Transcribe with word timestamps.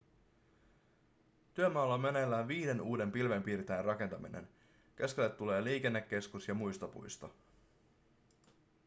työmaalla 1.53 1.93
on 1.93 2.01
meneillään 2.01 2.47
viiden 2.47 2.81
uuden 2.81 3.11
pilvenpiirtäjän 3.11 3.85
rakentaminen 3.85 4.47
keskelle 4.95 5.29
tulee 5.29 5.63
liikennekeskus 5.63 6.47
ja 6.47 6.53
muistopuisto 6.53 7.35